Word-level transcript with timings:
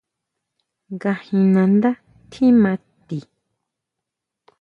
¿Ngajin 0.93 1.43
nandá 1.53 1.89
tjima 2.31 2.73
ti? 3.07 3.19